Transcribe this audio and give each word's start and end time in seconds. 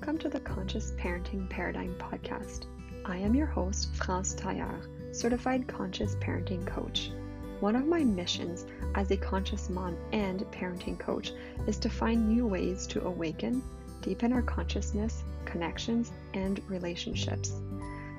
Welcome 0.00 0.18
to 0.18 0.28
the 0.28 0.38
Conscious 0.38 0.92
Parenting 0.92 1.50
Paradigm 1.50 1.96
Podcast. 1.98 2.66
I 3.04 3.16
am 3.16 3.34
your 3.34 3.48
host, 3.48 3.96
France 3.96 4.32
Taillard, 4.32 4.86
certified 5.10 5.66
conscious 5.66 6.14
parenting 6.20 6.64
coach. 6.64 7.10
One 7.58 7.74
of 7.74 7.84
my 7.84 8.04
missions 8.04 8.64
as 8.94 9.10
a 9.10 9.16
conscious 9.16 9.68
mom 9.68 9.96
and 10.12 10.42
parenting 10.52 11.00
coach 11.00 11.32
is 11.66 11.78
to 11.80 11.90
find 11.90 12.28
new 12.28 12.46
ways 12.46 12.86
to 12.86 13.04
awaken, 13.04 13.60
deepen 14.00 14.32
our 14.32 14.40
consciousness, 14.40 15.24
connections, 15.44 16.12
and 16.32 16.62
relationships. 16.68 17.60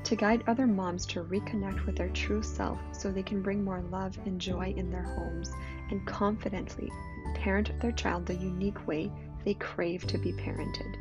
To 0.03 0.17
guide 0.17 0.43
other 0.47 0.67
moms 0.67 1.05
to 1.07 1.23
reconnect 1.23 1.85
with 1.85 1.95
their 1.95 2.09
true 2.09 2.43
self 2.43 2.77
so 2.91 3.09
they 3.09 3.23
can 3.23 3.41
bring 3.41 3.63
more 3.63 3.81
love 3.83 4.19
and 4.25 4.39
joy 4.39 4.73
in 4.75 4.91
their 4.91 5.03
homes 5.03 5.49
and 5.91 6.05
confidently 6.05 6.91
parent 7.35 7.71
their 7.79 7.93
child 7.93 8.25
the 8.25 8.35
unique 8.35 8.85
way 8.85 9.09
they 9.45 9.53
crave 9.53 10.05
to 10.07 10.17
be 10.17 10.33
parented. 10.33 10.97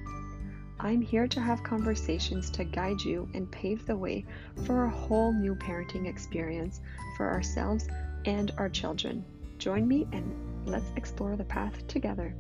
I'm 0.81 1.03
here 1.03 1.27
to 1.27 1.41
have 1.41 1.65
conversations 1.65 2.51
to 2.51 2.63
guide 2.63 3.01
you 3.01 3.29
and 3.35 3.51
pave 3.51 3.85
the 3.85 3.97
way 3.97 4.25
for 4.65 4.85
a 4.85 4.91
whole 4.91 5.33
new 5.33 5.57
parenting 5.57 6.07
experience 6.07 6.81
for 7.17 7.29
ourselves 7.29 7.89
and 8.27 8.53
our 8.59 8.69
children. 8.69 9.25
Join 9.59 9.89
me 9.89 10.07
and 10.13 10.33
let's 10.67 10.91
explore 10.95 11.35
the 11.35 11.45
path 11.45 11.85
together. 11.89 12.33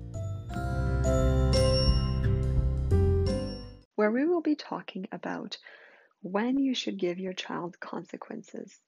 Where 3.96 4.12
we 4.12 4.24
will 4.24 4.43
be 4.43 4.55
talking 4.55 5.09
about 5.10 5.59
when 6.23 6.59
you 6.59 6.77
should 6.77 6.96
give 6.96 7.18
your 7.18 7.32
child 7.32 7.80
consequences, 7.80 8.79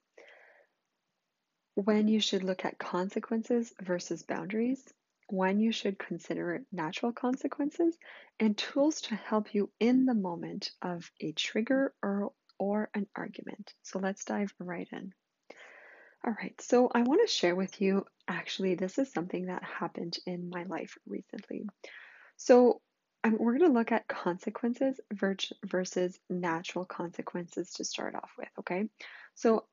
when 1.74 2.06
you 2.06 2.20
should 2.20 2.44
look 2.44 2.64
at 2.64 2.78
consequences 2.78 3.72
versus 3.82 4.22
boundaries, 4.22 4.84
when 5.30 5.60
you 5.60 5.72
should 5.72 5.98
consider 5.98 6.62
natural 6.72 7.12
consequences, 7.12 7.96
and 8.38 8.56
tools 8.56 9.02
to 9.02 9.14
help 9.14 9.54
you 9.54 9.70
in 9.80 10.06
the 10.06 10.14
moment 10.14 10.70
of 10.82 11.10
a 11.20 11.32
trigger 11.32 11.94
or, 12.02 12.32
or 12.58 12.90
an 12.94 13.06
argument. 13.14 13.74
So 13.82 13.98
let's 13.98 14.24
dive 14.24 14.52
right 14.58 14.88
in. 14.92 15.12
All 16.24 16.34
right, 16.38 16.60
so 16.60 16.90
I 16.94 17.02
want 17.02 17.26
to 17.26 17.32
share 17.32 17.56
with 17.56 17.80
you 17.80 18.04
actually, 18.28 18.74
this 18.74 18.98
is 18.98 19.12
something 19.12 19.46
that 19.46 19.62
happened 19.62 20.18
in 20.26 20.50
my 20.50 20.64
life 20.64 20.98
recently. 21.06 21.66
So 22.36 22.80
um, 23.24 23.36
we're 23.38 23.58
going 23.58 23.70
to 23.70 23.78
look 23.78 23.92
at 23.92 24.08
consequences 24.08 25.00
versus 25.12 26.18
natural 26.28 26.84
consequences 26.84 27.72
to 27.74 27.84
start 27.84 28.14
off 28.14 28.30
with, 28.38 28.48
okay? 28.60 28.88
So 29.34 29.64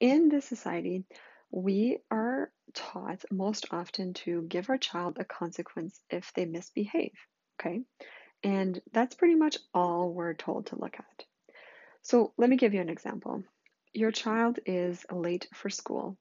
in 0.00 0.28
this 0.28 0.44
society, 0.44 1.04
we 1.50 1.98
are 2.10 2.25
taught 2.74 3.24
most 3.30 3.66
often 3.70 4.14
to 4.14 4.42
give 4.42 4.70
our 4.70 4.78
child 4.78 5.16
a 5.18 5.24
consequence 5.24 6.00
if 6.10 6.32
they 6.34 6.44
misbehave, 6.44 7.12
okay? 7.60 7.82
And 8.42 8.80
that's 8.92 9.14
pretty 9.14 9.34
much 9.34 9.58
all 9.74 10.12
we're 10.12 10.34
told 10.34 10.66
to 10.66 10.78
look 10.78 10.96
at. 10.98 11.24
So 12.02 12.32
let 12.36 12.50
me 12.50 12.56
give 12.56 12.74
you 12.74 12.80
an 12.80 12.88
example. 12.88 13.42
Your 13.92 14.12
child 14.12 14.58
is 14.66 15.04
late 15.10 15.48
for 15.54 15.70
school 15.70 16.18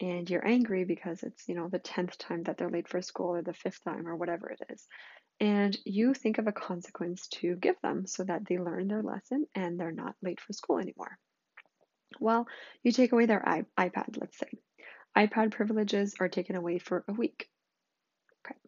and 0.00 0.28
you're 0.28 0.46
angry 0.46 0.84
because 0.84 1.22
it's, 1.22 1.48
you 1.48 1.54
know, 1.54 1.68
the 1.68 1.78
10th 1.78 2.16
time 2.18 2.44
that 2.44 2.56
they're 2.56 2.70
late 2.70 2.88
for 2.88 3.02
school 3.02 3.34
or 3.34 3.42
the 3.42 3.52
fifth 3.52 3.84
time 3.84 4.08
or 4.08 4.16
whatever 4.16 4.50
it 4.50 4.60
is. 4.70 4.86
And 5.40 5.76
you 5.84 6.14
think 6.14 6.38
of 6.38 6.46
a 6.46 6.52
consequence 6.52 7.28
to 7.34 7.54
give 7.54 7.76
them 7.82 8.06
so 8.06 8.24
that 8.24 8.46
they 8.48 8.58
learn 8.58 8.88
their 8.88 9.02
lesson 9.02 9.46
and 9.54 9.78
they're 9.78 9.92
not 9.92 10.16
late 10.22 10.40
for 10.40 10.52
school 10.52 10.78
anymore. 10.78 11.18
Well, 12.18 12.46
you 12.82 12.90
take 12.90 13.12
away 13.12 13.26
their 13.26 13.62
iPad, 13.78 14.18
let's 14.18 14.38
say 14.38 14.48
iPad 15.16 15.50
privileges 15.50 16.14
are 16.20 16.28
taken 16.28 16.56
away 16.56 16.78
for 16.78 17.04
a 17.08 17.12
week. 17.12 17.48
Okay. 18.44 18.58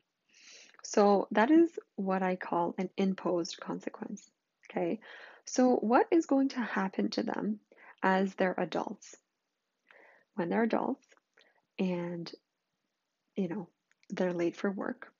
So 0.82 1.28
that 1.32 1.50
is 1.50 1.70
what 1.96 2.22
I 2.22 2.36
call 2.36 2.74
an 2.78 2.90
imposed 2.96 3.60
consequence. 3.60 4.28
Okay. 4.70 5.00
So 5.46 5.76
what 5.76 6.06
is 6.10 6.26
going 6.26 6.50
to 6.50 6.60
happen 6.60 7.10
to 7.10 7.22
them 7.22 7.60
as 8.02 8.34
they're 8.34 8.54
adults? 8.58 9.16
When 10.34 10.48
they're 10.48 10.62
adults 10.62 11.06
and, 11.78 12.30
you 13.36 13.48
know, 13.48 13.68
they're 14.10 14.32
late 14.32 14.56
for 14.56 14.70
work, 14.70 15.12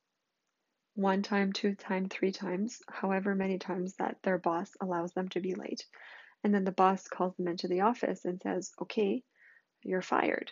one 0.94 1.22
time, 1.22 1.53
two 1.53 1.75
time, 1.75 2.09
three 2.09 2.32
times, 2.32 2.80
however 2.88 3.34
many 3.34 3.59
times 3.59 3.94
that 3.98 4.16
their 4.22 4.38
boss 4.38 4.70
allows 4.80 5.12
them 5.12 5.28
to 5.30 5.41
be 5.41 5.54
late. 5.54 5.84
And 6.42 6.54
then 6.54 6.64
the 6.64 6.72
boss 6.72 7.06
calls 7.06 7.36
them 7.36 7.48
into 7.48 7.69
the 7.69 7.82
office 7.82 8.25
and 8.25 8.41
says, 8.41 8.72
okay, 8.82 9.22
you're 9.82 10.03
fired. 10.03 10.50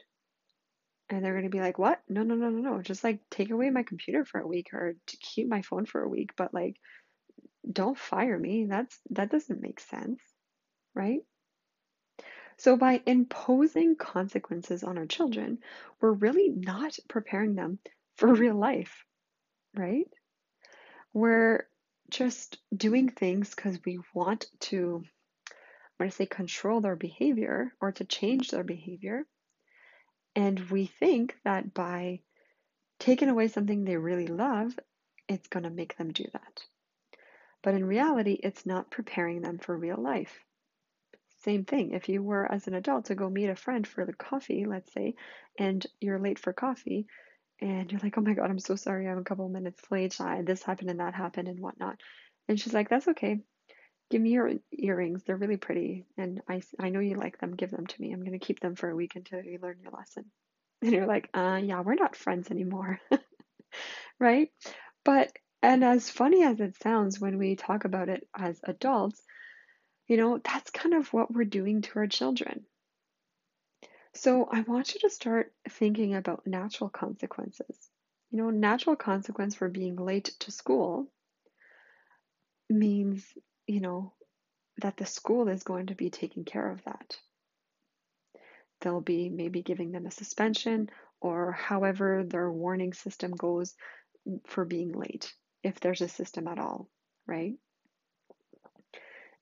And 1.11 1.25
they're 1.25 1.33
going 1.33 1.45
to 1.45 1.51
be 1.51 1.61
like, 1.61 1.79
what? 1.79 2.01
No, 2.09 2.23
no, 2.23 2.35
no, 2.35 2.51
no, 2.51 2.73
no. 2.73 2.83
Just 2.83 3.03
like 3.03 3.21
take 3.31 3.51
away 3.51 3.71
my 3.71 3.83
computer 3.83 4.25
for 4.25 4.41
a 4.41 4.47
week 4.47 4.75
or 4.75 4.95
to 5.07 5.17
keep 5.17 5.49
my 5.49 5.63
phone 5.63 5.87
for 5.87 6.03
a 6.03 6.09
week, 6.09 6.33
but 6.37 6.53
like 6.53 6.77
don't 7.71 7.99
fire 7.99 8.39
me. 8.39 8.67
That's 8.69 8.99
that 9.11 9.31
doesn't 9.31 9.63
make 9.63 9.81
sense, 9.81 10.21
right? 10.95 11.21
So 12.57 12.77
by 12.77 13.01
imposing 13.07 13.97
consequences 13.97 14.83
on 14.83 14.99
our 14.99 15.07
children, 15.07 15.59
we're 16.01 16.13
really 16.13 16.49
not 16.49 16.99
preparing 17.09 17.55
them 17.55 17.79
for 18.17 18.35
real 18.35 18.57
life, 18.57 19.05
right? 19.77 20.09
We're 21.13 21.69
just 22.11 22.59
doing 22.77 23.11
things 23.11 23.55
because 23.55 23.79
we 23.85 24.01
want 24.13 24.47
to, 24.61 25.05
I'm 25.05 25.55
going 25.99 26.11
to 26.11 26.17
say, 26.17 26.27
control 26.27 26.81
their 26.81 26.97
behavior 26.97 27.73
or 27.81 27.93
to 27.93 28.05
change 28.05 28.51
their 28.51 28.65
behavior 28.65 29.25
and 30.35 30.59
we 30.71 30.87
think 30.87 31.37
that 31.45 31.75
by 31.75 32.21
taking 32.99 33.29
away 33.29 33.49
something 33.49 33.85
they 33.85 33.97
really 33.97 34.27
love, 34.27 34.79
it's 35.29 35.49
going 35.49 35.65
to 35.65 35.71
make 35.71 35.97
them 35.97 36.13
do 36.13 36.25
that. 36.33 36.63
But 37.63 37.75
in 37.75 37.85
reality, 37.85 38.39
it's 38.43 38.65
not 38.65 38.91
preparing 38.91 39.41
them 39.41 39.59
for 39.59 39.77
real 39.77 40.01
life. 40.01 40.39
Same 41.43 41.65
thing, 41.65 41.93
if 41.93 42.09
you 42.09 42.23
were 42.23 42.51
as 42.51 42.67
an 42.67 42.75
adult 42.75 43.07
to 43.07 43.15
go 43.15 43.29
meet 43.31 43.49
a 43.49 43.57
friend 43.57 43.87
for 43.87 44.05
the 44.05 44.13
coffee, 44.13 44.65
let's 44.67 44.93
say, 44.93 45.15
and 45.59 45.87
you're 46.01 46.19
late 46.19 46.39
for 46.39 46.53
coffee, 46.53 47.07
and 47.61 47.91
you're 47.91 48.01
like, 48.03 48.17
oh 48.19 48.23
my 48.23 48.35
God, 48.35 48.51
I'm 48.51 48.59
so 48.59 48.77
sorry, 48.77 49.09
I'm 49.09 49.19
a 49.19 49.25
couple 49.25 49.49
minutes 49.49 49.83
late, 49.91 50.17
this 50.45 50.63
happened 50.63 50.91
and 50.91 51.01
that 51.01 51.15
happened 51.15 51.49
and 51.49 51.61
whatnot. 51.61 52.01
And 52.49 52.59
she's 52.59 52.75
like, 52.75 52.89
that's 52.89 53.09
okay 53.09 53.41
give 54.11 54.23
me 54.23 54.31
your 54.31 54.53
earrings. 54.73 55.23
They're 55.25 55.37
really 55.37 55.57
pretty, 55.57 56.07
and 56.17 56.41
I, 56.49 56.63
I 56.79 56.89
know 56.91 57.01
you 57.01 57.17
like 57.17 57.39
them. 57.39 57.57
Give 57.57 57.71
them 57.71 57.87
to 57.87 58.01
me. 58.01 58.13
I'm 58.13 58.21
going 58.21 58.39
to 58.39 58.45
keep 58.45 58.61
them 58.61 58.75
for 58.75 58.89
a 58.89 58.97
week 58.97 59.17
until 59.17 59.43
you 59.43 59.59
learn 59.63 59.79
your 59.83 59.93
lesson. 59.93 60.27
And 60.81 60.93
you're 60.93 61.07
like, 61.07 61.29
uh, 61.35 61.61
yeah, 61.61 61.81
we're 61.81 61.95
not 61.95 62.15
friends 62.15 62.53
anymore. 62.53 63.01
right? 64.21 64.49
But, 65.05 65.33
and 65.61 65.83
as 65.83 66.09
funny 66.09 66.45
as 66.45 66.61
it 66.61 66.81
sounds 66.81 67.19
when 67.19 67.37
we 67.37 67.57
talk 67.57 67.85
about 67.85 68.09
it 68.09 68.29
as 68.33 68.61
adults, 68.63 69.21
you 70.07 70.17
know, 70.17 70.39
that's 70.39 70.71
kind 70.71 70.95
of 70.95 71.13
what 71.13 71.33
we're 71.33 71.43
doing 71.43 71.83
to 71.83 71.99
our 71.99 72.07
children. 72.07 72.65
So 74.15 74.49
I 74.51 74.61
want 74.63 74.95
you 74.95 75.01
to 75.01 75.11
start 75.11 75.53
thinking 75.69 76.15
about 76.15 76.47
natural 76.47 76.91
consequences. 76.91 77.77
You 78.31 78.39
know, 78.39 78.51
natural 78.51 78.97
consequence 78.97 79.55
for 79.55 79.69
being 79.69 79.97
late 79.97 80.33
to 80.41 80.51
school 80.51 81.09
means 82.69 83.25
you 83.69 83.81
know, 83.81 84.13
that 84.79 84.97
the 84.97 85.07
school 85.07 85.49
is 85.49 85.63
going 85.63 85.87
to 85.87 85.95
be 85.95 86.11
taking 86.11 86.45
care 86.45 86.71
of 86.71 86.83
that. 86.85 87.17
They'll 88.81 89.01
be 89.01 89.29
maybe 89.29 89.63
giving 89.63 89.93
them 89.93 90.07
a 90.07 90.11
suspension 90.11 90.89
or 91.21 91.53
however 91.53 92.25
their 92.25 92.51
warning 92.51 92.93
system 92.93 93.33
goes 93.33 93.75
for 94.47 94.65
being 94.65 94.93
late, 94.93 95.33
if 95.63 95.81
there's 95.81 96.01
a 96.01 96.09
system 96.09 96.49
at 96.49 96.59
all, 96.59 96.89
right? 97.27 97.55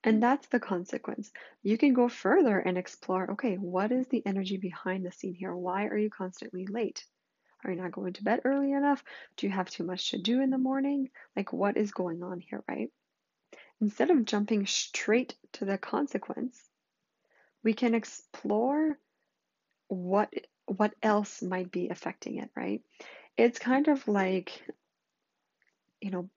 And 0.03 0.23
that's 0.23 0.49
the 0.49 0.61
consequence. 0.61 1.31
You 1.63 1.77
can 1.77 1.93
go 1.93 2.09
further 2.09 2.59
and 2.59 2.79
explore 2.79 3.33
okay, 3.33 3.57
what 3.57 3.93
is 3.93 4.07
the 4.09 4.25
energy 4.25 4.57
behind 4.57 5.05
the 5.05 5.13
scene 5.13 5.35
here? 5.35 5.55
Why 5.55 5.87
are 5.87 5.99
you 5.99 6.11
constantly 6.11 6.67
late? 6.67 7.05
Are 7.65 7.71
you 7.71 7.81
not 7.81 7.93
going 7.93 8.15
to 8.15 8.25
bed 8.25 8.43
early 8.45 8.73
enough? 8.73 9.03
Do 9.37 9.47
you 9.47 9.53
have 9.53 9.69
too 9.69 9.85
much 9.85 10.11
to 10.11 10.19
do 10.19 10.41
in 10.41 10.51
the 10.51 10.59
morning? 10.59 11.11
Like, 11.35 11.53
what 11.53 11.77
is 11.77 11.91
going 11.91 12.23
on 12.23 12.41
here, 12.41 12.63
right? 12.69 12.91
Instead 13.81 14.11
of 14.11 14.25
jumping 14.25 14.67
straight 14.67 15.37
to 15.53 15.65
the 15.65 15.79
consequence, 15.79 16.59
we 17.63 17.75
can 17.75 17.95
explore 17.95 18.99
what 19.89 20.33
what 20.67 20.95
else 21.03 21.43
might 21.43 21.71
be 21.71 21.89
affecting 21.89 22.39
it, 22.39 22.51
right? 22.57 22.83
It's 23.37 23.59
kind 23.59 23.89
of 23.89 24.09
like 24.09 24.63
you 26.01 26.11
know, 26.11 26.29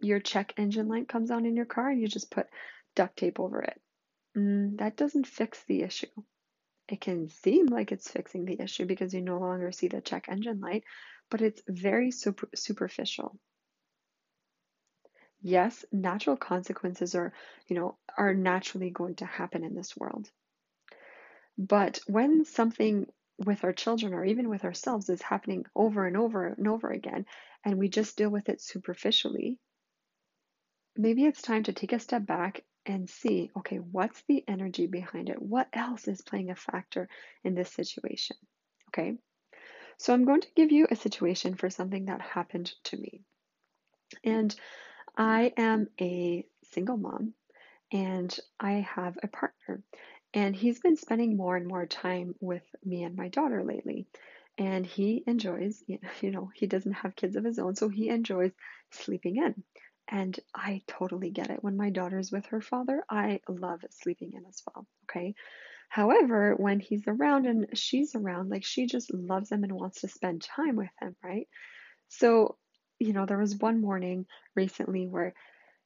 your 0.00 0.20
check 0.20 0.54
engine 0.56 0.88
light 0.88 1.08
comes 1.08 1.30
on 1.30 1.46
in 1.46 1.56
your 1.56 1.66
car 1.66 1.90
and 1.90 2.00
you 2.00 2.08
just 2.08 2.30
put 2.30 2.46
duct 2.94 3.16
tape 3.16 3.40
over 3.40 3.60
it. 3.62 3.80
Mm, 4.36 4.78
that 4.78 4.96
doesn't 4.96 5.26
fix 5.26 5.62
the 5.64 5.82
issue. 5.82 6.06
It 6.88 7.00
can 7.00 7.28
seem 7.28 7.66
like 7.66 7.92
it's 7.92 8.10
fixing 8.10 8.44
the 8.44 8.60
issue 8.60 8.86
because 8.86 9.14
you 9.14 9.20
no 9.20 9.38
longer 9.38 9.72
see 9.72 9.88
the 9.88 10.00
check 10.00 10.26
engine 10.28 10.60
light, 10.60 10.84
but 11.30 11.40
it's 11.40 11.62
very 11.68 12.10
super, 12.10 12.48
superficial 12.54 13.38
yes, 15.42 15.84
natural 15.92 16.36
consequences 16.36 17.14
are, 17.14 17.32
you 17.68 17.76
know, 17.76 17.96
are 18.16 18.34
naturally 18.34 18.90
going 18.90 19.16
to 19.16 19.26
happen 19.26 19.64
in 19.64 19.74
this 19.74 19.96
world. 19.96 20.30
But 21.58 22.00
when 22.06 22.44
something 22.44 23.06
with 23.38 23.64
our 23.64 23.72
children 23.72 24.14
or 24.14 24.24
even 24.24 24.48
with 24.48 24.64
ourselves 24.64 25.08
is 25.08 25.22
happening 25.22 25.64
over 25.74 26.06
and 26.06 26.16
over 26.16 26.46
and 26.46 26.68
over 26.68 26.90
again, 26.90 27.26
and 27.64 27.78
we 27.78 27.88
just 27.88 28.16
deal 28.16 28.30
with 28.30 28.48
it 28.48 28.60
superficially, 28.60 29.58
maybe 30.96 31.24
it's 31.24 31.42
time 31.42 31.62
to 31.64 31.72
take 31.72 31.92
a 31.92 31.98
step 31.98 32.26
back 32.26 32.64
and 32.86 33.08
see 33.08 33.50
okay, 33.56 33.76
what's 33.76 34.22
the 34.22 34.42
energy 34.48 34.86
behind 34.86 35.28
it? 35.28 35.40
What 35.40 35.68
else 35.72 36.08
is 36.08 36.22
playing 36.22 36.50
a 36.50 36.56
factor 36.56 37.08
in 37.44 37.54
this 37.54 37.72
situation? 37.72 38.36
Okay, 38.88 39.16
so 39.98 40.14
I'm 40.14 40.24
going 40.24 40.40
to 40.40 40.54
give 40.56 40.72
you 40.72 40.86
a 40.90 40.96
situation 40.96 41.54
for 41.54 41.70
something 41.70 42.06
that 42.06 42.20
happened 42.20 42.72
to 42.84 42.96
me. 42.96 43.22
And 44.24 44.54
I 45.20 45.52
am 45.58 45.88
a 46.00 46.46
single 46.72 46.96
mom 46.96 47.34
and 47.92 48.34
I 48.58 48.72
have 48.94 49.18
a 49.22 49.28
partner. 49.28 49.82
And 50.32 50.56
he's 50.56 50.80
been 50.80 50.96
spending 50.96 51.36
more 51.36 51.56
and 51.56 51.66
more 51.66 51.84
time 51.84 52.34
with 52.40 52.62
me 52.86 53.04
and 53.04 53.16
my 53.16 53.28
daughter 53.28 53.62
lately. 53.62 54.06
And 54.56 54.86
he 54.86 55.22
enjoys, 55.26 55.84
you 56.22 56.30
know, 56.30 56.50
he 56.54 56.66
doesn't 56.66 56.94
have 56.94 57.16
kids 57.16 57.36
of 57.36 57.44
his 57.44 57.58
own, 57.58 57.76
so 57.76 57.90
he 57.90 58.08
enjoys 58.08 58.52
sleeping 58.92 59.36
in. 59.36 59.62
And 60.08 60.40
I 60.54 60.80
totally 60.86 61.28
get 61.28 61.50
it. 61.50 61.62
When 61.62 61.76
my 61.76 61.90
daughter's 61.90 62.32
with 62.32 62.46
her 62.46 62.62
father, 62.62 63.04
I 63.10 63.40
love 63.46 63.84
sleeping 63.90 64.32
in 64.32 64.46
as 64.46 64.62
well. 64.66 64.86
Okay. 65.04 65.34
However, 65.90 66.54
when 66.56 66.80
he's 66.80 67.06
around 67.06 67.44
and 67.46 67.66
she's 67.74 68.14
around, 68.14 68.48
like 68.48 68.64
she 68.64 68.86
just 68.86 69.12
loves 69.12 69.52
him 69.52 69.64
and 69.64 69.72
wants 69.72 70.00
to 70.00 70.08
spend 70.08 70.40
time 70.40 70.76
with 70.76 70.88
him, 70.98 71.14
right? 71.22 71.46
So, 72.08 72.56
you 73.00 73.12
know, 73.12 73.26
there 73.26 73.38
was 73.38 73.56
one 73.56 73.80
morning 73.80 74.26
recently 74.54 75.08
where 75.08 75.34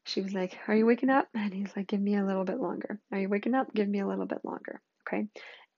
she 0.04 0.20
was 0.20 0.34
like, 0.34 0.58
Are 0.68 0.74
you 0.74 0.84
waking 0.84 1.10
up? 1.10 1.28
And 1.34 1.54
he's 1.54 1.74
like, 1.74 1.86
Give 1.86 2.00
me 2.00 2.16
a 2.16 2.24
little 2.24 2.44
bit 2.44 2.60
longer. 2.60 3.00
Are 3.10 3.18
you 3.18 3.28
waking 3.28 3.54
up? 3.54 3.72
Give 3.72 3.88
me 3.88 4.00
a 4.00 4.06
little 4.06 4.26
bit 4.26 4.44
longer. 4.44 4.82
Okay. 5.06 5.28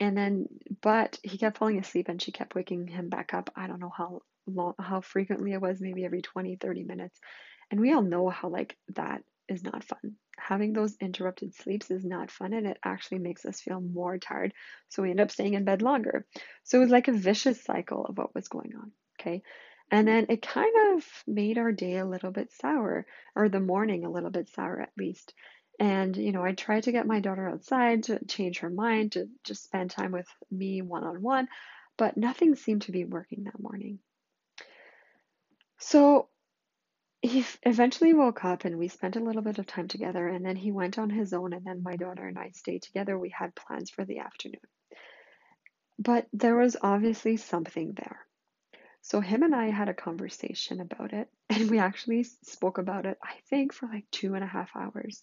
And 0.01 0.17
then, 0.17 0.47
but 0.83 1.19
he 1.23 1.39
kept 1.39 1.59
falling 1.59 1.79
asleep 1.79 2.09
and 2.09 2.21
she 2.21 2.33
kept 2.33 2.55
waking 2.55 2.89
him 2.89 3.09
back 3.09 3.33
up. 3.33 3.51
I 3.57 3.67
don't 3.67 3.81
know 3.81 3.93
how 3.97 4.23
long, 4.47 4.75
how 4.79 5.01
frequently 5.01 5.53
it 5.53 5.61
was, 5.61 5.81
maybe 5.81 6.05
every 6.05 6.23
20, 6.23 6.57
30 6.57 6.85
minutes. 6.85 7.19
And 7.71 7.81
we 7.81 7.93
all 7.93 8.03
know 8.03 8.29
how, 8.29 8.49
like, 8.49 8.77
that 8.95 9.23
is 9.49 9.63
not 9.63 9.85
fun. 9.85 10.17
Having 10.39 10.75
those 10.75 10.97
interrupted 11.01 11.55
sleeps 11.55 11.91
is 11.91 12.05
not 12.05 12.31
fun 12.31 12.53
and 12.53 12.67
it 12.67 12.79
actually 12.85 13.19
makes 13.19 13.45
us 13.47 13.61
feel 13.61 13.81
more 13.81 14.19
tired. 14.19 14.53
So 14.89 15.03
we 15.03 15.11
end 15.11 15.21
up 15.21 15.31
staying 15.31 15.55
in 15.55 15.65
bed 15.65 15.83
longer. 15.83 16.27
So 16.65 16.79
it 16.79 16.83
was 16.83 16.91
like 16.91 17.09
a 17.09 17.13
vicious 17.13 17.63
cycle 17.65 18.05
of 18.05 18.19
what 18.19 18.35
was 18.35 18.49
going 18.49 18.73
on. 18.77 18.93
Okay. 19.19 19.43
And 19.91 20.09
mm-hmm. 20.09 20.17
then 20.17 20.27
it 20.31 20.43
kind 20.43 20.97
of 20.97 21.05
made 21.27 21.59
our 21.59 21.73
day 21.73 21.97
a 21.97 22.07
little 22.07 22.31
bit 22.31 22.53
sour, 22.53 23.07
or 23.35 23.49
the 23.49 23.61
morning 23.61 24.05
a 24.05 24.11
little 24.11 24.31
bit 24.31 24.49
sour 24.49 24.81
at 24.81 24.93
least. 24.97 25.33
And, 25.79 26.17
you 26.17 26.33
know, 26.33 26.43
I 26.43 26.53
tried 26.53 26.85
to 26.85 26.93
get 26.93 27.07
my 27.07 27.21
daughter 27.21 27.49
outside 27.49 28.05
to 28.05 28.25
change 28.25 28.61
her 28.61 28.71
mind, 28.71 29.13
to 29.13 29.29
just 29.45 29.65
spend 29.65 29.91
time 29.91 30.11
with 30.11 30.27
me 30.51 30.81
one 30.81 31.05
on 31.05 31.23
one, 31.23 31.49
but 31.99 32.17
nothing 32.17 32.55
seemed 32.55 32.83
to 32.83 32.93
be 32.93 33.05
working 33.05 33.45
that 33.45 33.61
morning. 33.61 33.99
So 35.79 36.29
he 37.21 37.45
eventually 37.63 38.15
woke 38.15 38.45
up 38.45 38.65
and 38.65 38.79
we 38.79 38.89
spent 38.89 39.17
a 39.17 39.23
little 39.23 39.43
bit 39.43 39.59
of 39.59 39.67
time 39.67 39.89
together, 39.89 40.27
and 40.27 40.45
then 40.45 40.57
he 40.57 40.73
went 40.73 40.99
on 40.99 41.11
his 41.11 41.33
own, 41.33 41.53
and 41.53 41.65
then 41.65 41.83
my 41.83 41.97
daughter 41.97 42.27
and 42.27 42.39
I 42.39 42.51
stayed 42.55 42.83
together. 42.83 43.19
We 43.19 43.31
had 43.31 43.55
plans 43.55 43.91
for 43.91 44.05
the 44.05 44.21
afternoon. 44.21 44.61
But 45.99 46.27
there 46.33 46.57
was 46.57 46.77
obviously 46.81 47.37
something 47.37 47.95
there. 47.97 48.21
So 49.07 49.21
him 49.21 49.45
and 49.45 49.55
I 49.55 49.71
had 49.71 49.89
a 49.89 49.95
conversation 49.95 50.81
about 50.81 51.13
it, 51.13 51.29
and 51.49 51.71
we 51.71 51.79
actually 51.79 52.25
spoke 52.25 52.79
about 52.79 53.07
it, 53.07 53.17
I 53.23 53.35
think, 53.49 53.73
for 53.73 53.87
like 53.87 54.05
two 54.11 54.35
and 54.35 54.43
a 54.43 54.49
half 54.49 54.71
hours. 54.75 55.23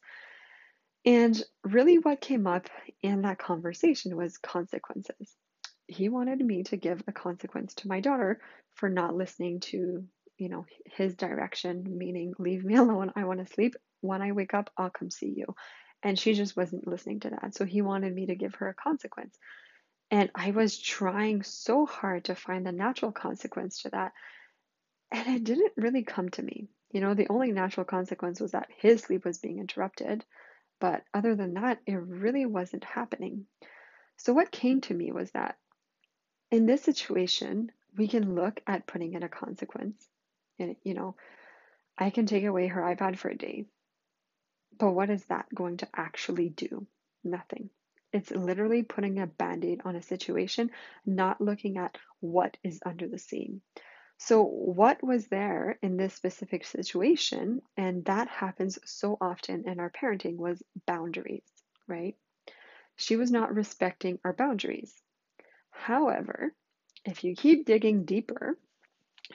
And 1.05 1.41
really, 1.65 1.97
what 1.97 2.21
came 2.21 2.47
up 2.47 2.69
in 3.01 3.23
that 3.23 3.39
conversation 3.39 4.15
was 4.15 4.37
consequences. 4.37 5.35
He 5.85 6.07
wanted 6.07 6.39
me 6.39 6.63
to 6.63 6.77
give 6.77 7.03
a 7.07 7.11
consequence 7.11 7.73
to 7.75 7.89
my 7.89 7.99
daughter 7.99 8.39
for 8.75 8.87
not 8.87 9.17
listening 9.17 9.59
to, 9.71 10.05
you 10.37 10.49
know, 10.49 10.65
his 10.85 11.17
direction, 11.17 11.83
meaning 11.85 12.35
leave 12.39 12.63
me 12.63 12.75
alone. 12.77 13.11
I 13.17 13.25
want 13.25 13.45
to 13.45 13.53
sleep. 13.53 13.75
When 13.99 14.21
I 14.21 14.31
wake 14.31 14.53
up, 14.53 14.69
I'll 14.77 14.91
come 14.91 15.11
see 15.11 15.33
you. 15.35 15.47
And 16.01 16.17
she 16.17 16.35
just 16.35 16.55
wasn't 16.55 16.87
listening 16.87 17.19
to 17.21 17.31
that. 17.31 17.53
So 17.53 17.65
he 17.65 17.81
wanted 17.81 18.15
me 18.15 18.27
to 18.27 18.35
give 18.35 18.55
her 18.55 18.69
a 18.69 18.73
consequence. 18.73 19.37
And 20.13 20.29
I 20.35 20.51
was 20.51 20.77
trying 20.77 21.41
so 21.41 21.87
hard 21.87 22.25
to 22.25 22.35
find 22.35 22.63
the 22.63 22.71
natural 22.71 23.11
consequence 23.11 23.81
to 23.81 23.89
that. 23.89 24.13
And 25.11 25.27
it 25.27 25.43
didn't 25.43 25.73
really 25.75 26.03
come 26.03 26.29
to 26.29 26.43
me. 26.43 26.67
You 26.91 27.01
know, 27.01 27.15
the 27.15 27.29
only 27.29 27.51
natural 27.51 27.83
consequence 27.83 28.39
was 28.39 28.51
that 28.51 28.69
his 28.77 29.01
sleep 29.01 29.25
was 29.25 29.39
being 29.39 29.57
interrupted. 29.57 30.23
But 30.79 31.03
other 31.15 31.35
than 31.35 31.55
that, 31.55 31.79
it 31.87 31.95
really 31.95 32.45
wasn't 32.45 32.83
happening. 32.83 33.47
So, 34.17 34.33
what 34.33 34.51
came 34.51 34.81
to 34.81 34.93
me 34.93 35.11
was 35.11 35.31
that 35.31 35.57
in 36.51 36.67
this 36.67 36.83
situation, 36.83 37.71
we 37.97 38.07
can 38.07 38.35
look 38.35 38.61
at 38.67 38.85
putting 38.85 39.13
in 39.13 39.23
a 39.23 39.29
consequence. 39.29 40.07
And, 40.59 40.75
you 40.83 40.93
know, 40.93 41.15
I 41.97 42.11
can 42.11 42.27
take 42.27 42.43
away 42.43 42.67
her 42.67 42.81
iPad 42.81 43.17
for 43.17 43.29
a 43.29 43.35
day. 43.35 43.65
But 44.77 44.91
what 44.91 45.09
is 45.09 45.25
that 45.25 45.47
going 45.55 45.77
to 45.77 45.87
actually 45.95 46.49
do? 46.49 46.85
Nothing. 47.23 47.71
It's 48.13 48.31
literally 48.31 48.83
putting 48.83 49.19
a 49.19 49.27
band 49.27 49.65
aid 49.65 49.81
on 49.83 49.95
a 49.95 50.01
situation, 50.01 50.69
not 51.05 51.41
looking 51.41 51.77
at 51.77 51.97
what 52.19 52.55
is 52.63 52.79
under 52.85 53.07
the 53.07 53.17
seam. 53.17 53.61
So, 54.19 54.43
what 54.43 55.03
was 55.03 55.27
there 55.27 55.79
in 55.81 55.97
this 55.97 56.13
specific 56.13 56.63
situation, 56.63 57.61
and 57.75 58.05
that 58.05 58.27
happens 58.27 58.79
so 58.85 59.17
often 59.19 59.67
in 59.67 59.79
our 59.79 59.89
parenting, 59.89 60.37
was 60.37 60.61
boundaries, 60.85 61.43
right? 61.87 62.15
She 62.95 63.15
was 63.15 63.31
not 63.31 63.55
respecting 63.55 64.19
our 64.23 64.33
boundaries. 64.33 65.01
However, 65.71 66.53
if 67.05 67.23
you 67.23 67.35
keep 67.35 67.65
digging 67.65 68.05
deeper, 68.05 68.57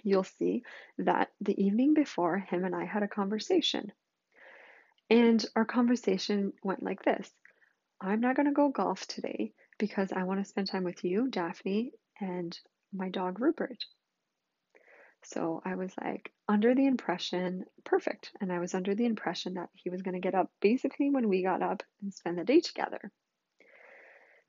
you'll 0.05 0.25
see 0.25 0.63
that 0.99 1.33
the 1.41 1.61
evening 1.61 1.95
before, 1.95 2.39
him 2.39 2.65
and 2.65 2.75
I 2.75 2.85
had 2.85 3.03
a 3.03 3.09
conversation. 3.09 3.93
And 5.11 5.45
our 5.57 5.65
conversation 5.65 6.53
went 6.63 6.83
like 6.83 7.03
this 7.03 7.31
I'm 8.01 8.21
not 8.21 8.37
going 8.37 8.47
to 8.47 8.53
go 8.53 8.69
golf 8.69 9.07
today 9.07 9.53
because 9.79 10.13
I 10.13 10.25
want 10.25 10.41
to 10.41 10.49
spend 10.49 10.69
time 10.69 10.85
with 10.85 11.05
you, 11.05 11.29
Daphne, 11.29 11.93
and 12.21 12.57
my 12.93 13.09
dog, 13.09 13.41
Rupert. 13.41 13.85
So 15.25 15.61
I 15.65 15.75
was 15.75 15.93
like 16.01 16.33
under 16.49 16.75
the 16.75 16.87
impression, 16.87 17.65
perfect. 17.85 18.33
And 18.41 18.53
I 18.53 18.61
was 18.61 18.75
under 18.75 18.95
the 18.95 19.07
impression 19.07 19.55
that 19.55 19.69
he 19.75 19.91
was 19.91 20.03
going 20.03 20.15
to 20.15 20.21
get 20.21 20.35
up 20.35 20.51
basically 20.61 21.11
when 21.11 21.29
we 21.29 21.43
got 21.43 21.63
up 21.63 21.83
and 22.03 22.15
spend 22.15 22.39
the 22.39 22.45
day 22.45 22.61
together. 22.61 23.11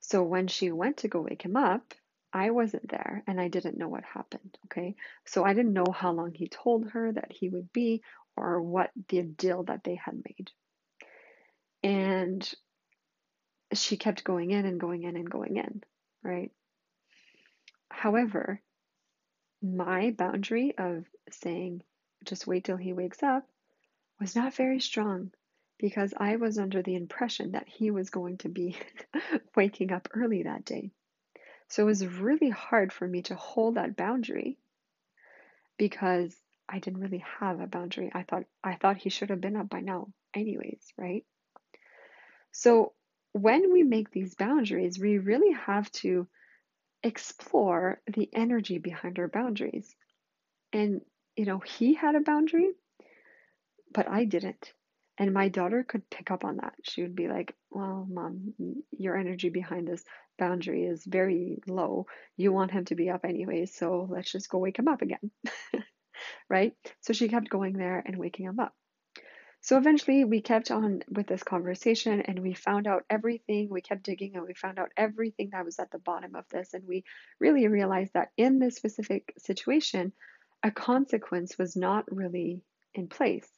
So 0.00 0.22
when 0.22 0.46
she 0.46 0.70
went 0.70 0.98
to 0.98 1.08
go 1.08 1.20
wake 1.20 1.42
him 1.42 1.56
up, 1.56 1.94
I 2.32 2.50
wasn't 2.50 2.88
there 2.88 3.24
and 3.26 3.40
I 3.40 3.48
didn't 3.48 3.76
know 3.76 3.88
what 3.88 4.04
happened. 4.04 4.56
Okay. 4.66 4.94
So 5.26 5.44
I 5.44 5.52
didn't 5.52 5.72
know 5.72 5.92
how 5.92 6.12
long 6.12 6.32
he 6.32 6.48
told 6.48 6.88
her 6.90 7.12
that 7.12 7.32
he 7.32 7.48
would 7.48 7.72
be 7.72 8.02
or 8.36 8.62
what 8.62 8.90
the 9.08 9.22
deal 9.22 9.64
that 9.64 9.82
they 9.84 9.96
had 9.96 10.14
made. 10.14 10.50
And 11.82 12.48
she 13.72 13.96
kept 13.96 14.24
going 14.24 14.50
in 14.50 14.66
and 14.66 14.80
going 14.80 15.04
in 15.04 15.16
and 15.16 15.30
going 15.30 15.56
in, 15.56 15.82
right? 16.22 16.50
However, 17.90 18.60
my 19.62 20.10
boundary 20.10 20.74
of 20.76 21.04
saying, 21.30 21.82
just 22.24 22.46
wait 22.46 22.64
till 22.64 22.76
he 22.76 22.92
wakes 22.92 23.22
up, 23.22 23.46
was 24.18 24.36
not 24.36 24.54
very 24.54 24.80
strong 24.80 25.32
because 25.78 26.12
I 26.16 26.36
was 26.36 26.58
under 26.58 26.82
the 26.82 26.94
impression 26.94 27.52
that 27.52 27.68
he 27.68 27.90
was 27.90 28.10
going 28.10 28.38
to 28.38 28.48
be 28.48 28.76
waking 29.56 29.92
up 29.92 30.08
early 30.12 30.42
that 30.42 30.64
day. 30.64 30.90
So 31.68 31.82
it 31.82 31.86
was 31.86 32.06
really 32.06 32.50
hard 32.50 32.92
for 32.92 33.06
me 33.06 33.22
to 33.22 33.34
hold 33.34 33.76
that 33.76 33.96
boundary 33.96 34.58
because 35.78 36.36
I 36.68 36.78
didn't 36.78 37.00
really 37.00 37.24
have 37.38 37.60
a 37.60 37.66
boundary. 37.66 38.10
I 38.12 38.24
thought 38.24 38.44
I 38.62 38.74
thought 38.74 38.98
he 38.98 39.08
should 39.08 39.30
have 39.30 39.40
been 39.40 39.56
up 39.56 39.68
by 39.68 39.80
now 39.80 40.08
anyways, 40.34 40.82
right? 40.98 41.24
So 42.52 42.92
when 43.32 43.72
we 43.72 43.82
make 43.82 44.10
these 44.10 44.34
boundaries, 44.34 44.98
we 44.98 45.18
really 45.18 45.52
have 45.52 45.90
to 45.92 46.26
explore 47.02 48.00
the 48.06 48.28
energy 48.34 48.78
behind 48.78 49.18
our 49.18 49.28
boundaries. 49.28 49.94
And, 50.72 51.00
you 51.36 51.44
know, 51.44 51.58
he 51.58 51.94
had 51.94 52.14
a 52.14 52.20
boundary, 52.20 52.70
but 53.92 54.08
I 54.08 54.24
didn't. 54.24 54.72
And 55.18 55.34
my 55.34 55.48
daughter 55.48 55.84
could 55.86 56.08
pick 56.08 56.30
up 56.30 56.44
on 56.44 56.56
that. 56.56 56.74
She 56.82 57.02
would 57.02 57.14
be 57.14 57.28
like, 57.28 57.54
Well, 57.70 58.06
mom, 58.10 58.54
your 58.90 59.16
energy 59.16 59.50
behind 59.50 59.86
this 59.86 60.02
boundary 60.38 60.84
is 60.84 61.04
very 61.04 61.58
low. 61.68 62.06
You 62.36 62.52
want 62.52 62.70
him 62.70 62.86
to 62.86 62.94
be 62.94 63.10
up 63.10 63.24
anyway, 63.24 63.66
so 63.66 64.08
let's 64.10 64.32
just 64.32 64.48
go 64.48 64.58
wake 64.58 64.78
him 64.78 64.88
up 64.88 65.02
again. 65.02 65.30
right? 66.48 66.72
So 67.02 67.12
she 67.12 67.28
kept 67.28 67.50
going 67.50 67.74
there 67.74 68.02
and 68.04 68.16
waking 68.16 68.46
him 68.46 68.58
up. 68.58 68.74
So 69.62 69.76
eventually 69.76 70.24
we 70.24 70.40
kept 70.40 70.70
on 70.70 71.02
with 71.10 71.26
this 71.26 71.42
conversation 71.42 72.22
and 72.22 72.38
we 72.38 72.54
found 72.54 72.86
out 72.86 73.04
everything. 73.10 73.68
We 73.68 73.82
kept 73.82 74.02
digging 74.02 74.34
and 74.34 74.44
we 74.46 74.54
found 74.54 74.78
out 74.78 74.90
everything 74.96 75.50
that 75.52 75.64
was 75.64 75.78
at 75.78 75.90
the 75.90 75.98
bottom 75.98 76.34
of 76.34 76.48
this. 76.48 76.72
And 76.72 76.86
we 76.86 77.04
really 77.38 77.68
realized 77.68 78.14
that 78.14 78.30
in 78.38 78.58
this 78.58 78.76
specific 78.76 79.34
situation, 79.38 80.12
a 80.62 80.70
consequence 80.70 81.58
was 81.58 81.76
not 81.76 82.04
really 82.10 82.62
in 82.94 83.08
place. 83.08 83.48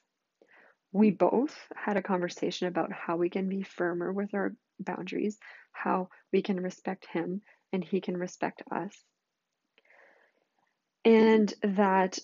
We 0.92 1.11
both 1.11 1.56
had 1.75 1.97
a 1.97 2.02
conversation 2.02 2.66
about 2.66 2.92
how 2.92 3.16
we 3.16 3.30
can 3.30 3.49
be 3.49 3.62
firmer 3.62 4.12
with 4.12 4.35
our 4.35 4.54
boundaries, 4.80 5.38
how 5.71 6.09
we 6.32 6.42
can 6.42 6.61
respect 6.61 7.06
him 7.06 7.42
and 7.73 7.82
he 7.82 8.00
can 8.00 8.16
respect 8.16 8.62
us. 8.71 8.92
And 11.04 11.52
that 11.62 12.18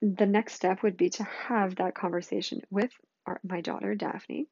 the 0.00 0.26
next 0.26 0.54
step 0.54 0.82
would 0.82 0.96
be 0.96 1.10
to 1.10 1.24
have 1.24 1.76
that 1.76 1.94
conversation 1.94 2.60
with 2.70 2.90
our, 3.26 3.40
my 3.42 3.60
daughter, 3.60 3.94
Daphne, 3.94 4.48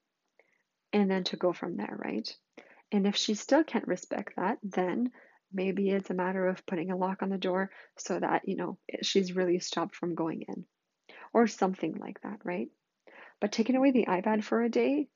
and 0.93 1.11
then 1.11 1.25
to 1.25 1.37
go 1.37 1.53
from 1.53 1.77
there, 1.77 1.97
right? 2.03 2.29
And 2.93 3.07
if 3.07 3.17
she 3.17 3.35
still 3.35 3.65
can't 3.65 3.87
respect 3.87 4.35
that, 4.37 4.59
then 4.63 5.11
maybe 5.53 5.91
it's 5.91 6.11
a 6.11 6.15
matter 6.15 6.47
of 6.47 6.65
putting 6.67 6.91
a 6.91 6.97
lock 6.97 7.23
on 7.23 7.29
the 7.29 7.39
door 7.39 7.71
so 7.97 8.19
that, 8.19 8.49
you 8.49 8.57
know, 8.57 8.79
she's 9.03 9.35
really 9.35 9.59
stopped 9.59 9.95
from 9.97 10.15
going 10.15 10.43
in 10.49 10.65
or 11.33 11.47
something 11.47 11.95
like 11.95 12.21
that, 12.23 12.41
right? 12.45 12.69
But 13.41 13.53
taking 13.53 13.77
away 13.77 13.91
the 13.91 14.07
iPad 14.07 14.43
for 14.43 14.63
a 14.63 14.69
day 14.69 15.09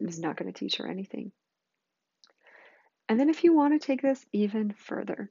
is 0.00 0.18
not 0.18 0.36
going 0.36 0.52
to 0.52 0.58
teach 0.58 0.76
her 0.76 0.86
anything. 0.86 1.32
And 3.08 3.18
then 3.18 3.28
if 3.28 3.44
you 3.44 3.54
want 3.54 3.80
to 3.80 3.84
take 3.84 4.02
this 4.02 4.24
even 4.32 4.72
further, 4.72 5.30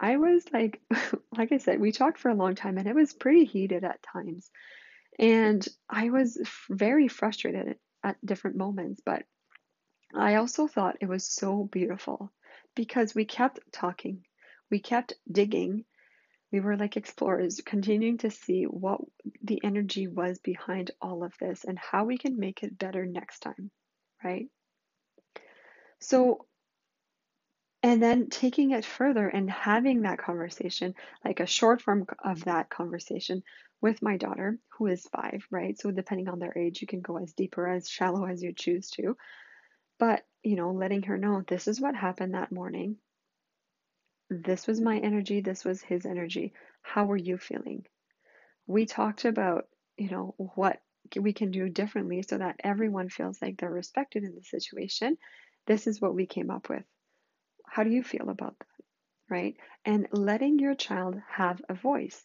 I 0.00 0.16
was 0.16 0.44
like, 0.52 0.80
like 1.36 1.52
I 1.52 1.58
said, 1.58 1.78
we 1.78 1.92
talked 1.92 2.18
for 2.18 2.30
a 2.30 2.34
long 2.34 2.54
time 2.54 2.78
and 2.78 2.88
it 2.88 2.94
was 2.94 3.12
pretty 3.12 3.44
heated 3.44 3.84
at 3.84 4.02
times. 4.02 4.50
And 5.18 5.66
I 5.88 6.08
was 6.08 6.40
very 6.70 7.06
frustrated 7.06 7.76
at 8.02 8.24
different 8.24 8.56
moments, 8.56 9.02
but 9.04 9.24
I 10.14 10.36
also 10.36 10.66
thought 10.66 10.96
it 11.00 11.08
was 11.08 11.24
so 11.24 11.64
beautiful 11.64 12.32
because 12.74 13.14
we 13.14 13.26
kept 13.26 13.60
talking, 13.72 14.24
we 14.70 14.80
kept 14.80 15.12
digging. 15.30 15.84
We 16.50 16.60
were 16.60 16.76
like 16.76 16.96
explorers, 16.96 17.60
continuing 17.64 18.18
to 18.18 18.30
see 18.30 18.64
what 18.64 19.00
the 19.42 19.60
energy 19.62 20.08
was 20.08 20.38
behind 20.40 20.90
all 21.00 21.22
of 21.22 21.32
this 21.38 21.64
and 21.64 21.78
how 21.78 22.04
we 22.04 22.18
can 22.18 22.40
make 22.40 22.64
it 22.64 22.76
better 22.76 23.06
next 23.06 23.40
time, 23.40 23.70
right? 24.24 24.48
So 26.00 26.46
and 27.82 28.02
then 28.02 28.28
taking 28.28 28.72
it 28.72 28.84
further 28.84 29.26
and 29.28 29.50
having 29.50 30.02
that 30.02 30.18
conversation, 30.18 30.94
like 31.24 31.40
a 31.40 31.46
short 31.46 31.80
form 31.80 32.06
of 32.22 32.44
that 32.44 32.68
conversation 32.68 33.42
with 33.80 34.02
my 34.02 34.18
daughter, 34.18 34.58
who 34.76 34.86
is 34.86 35.08
five, 35.08 35.46
right? 35.50 35.78
So, 35.78 35.90
depending 35.90 36.28
on 36.28 36.38
their 36.38 36.56
age, 36.56 36.82
you 36.82 36.86
can 36.86 37.00
go 37.00 37.16
as 37.16 37.32
deep 37.32 37.56
or 37.56 37.68
as 37.68 37.88
shallow 37.88 38.26
as 38.26 38.42
you 38.42 38.52
choose 38.52 38.90
to. 38.90 39.16
But, 39.98 40.26
you 40.42 40.56
know, 40.56 40.72
letting 40.72 41.04
her 41.04 41.16
know 41.16 41.42
this 41.46 41.68
is 41.68 41.80
what 41.80 41.94
happened 41.94 42.34
that 42.34 42.52
morning. 42.52 42.96
This 44.28 44.66
was 44.66 44.80
my 44.80 44.98
energy. 44.98 45.40
This 45.40 45.64
was 45.64 45.82
his 45.82 46.04
energy. 46.04 46.52
How 46.82 47.06
were 47.06 47.16
you 47.16 47.38
feeling? 47.38 47.86
We 48.66 48.86
talked 48.86 49.24
about, 49.24 49.66
you 49.96 50.10
know, 50.10 50.34
what 50.36 50.80
we 51.16 51.32
can 51.32 51.50
do 51.50 51.68
differently 51.68 52.22
so 52.22 52.38
that 52.38 52.60
everyone 52.62 53.08
feels 53.08 53.40
like 53.40 53.56
they're 53.56 53.70
respected 53.70 54.22
in 54.22 54.34
the 54.34 54.42
situation. 54.42 55.16
This 55.66 55.86
is 55.86 56.00
what 56.00 56.14
we 56.14 56.26
came 56.26 56.50
up 56.50 56.68
with. 56.68 56.84
How 57.70 57.84
do 57.84 57.90
you 57.90 58.02
feel 58.02 58.28
about 58.28 58.58
that? 58.58 58.66
Right? 59.28 59.56
And 59.84 60.08
letting 60.10 60.58
your 60.58 60.74
child 60.74 61.14
have 61.30 61.62
a 61.68 61.74
voice. 61.74 62.20